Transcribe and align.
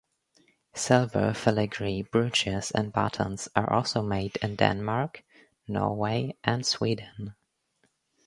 Silver 0.73 1.31
filigree 1.31 2.01
brooches 2.01 2.71
and 2.71 2.91
buttons 2.91 3.47
are 3.55 3.71
also 3.71 4.01
made 4.01 4.35
in 4.37 4.55
Denmark, 4.55 5.23
Norway, 5.67 6.35
and 6.43 6.65
Sweden. 6.65 7.35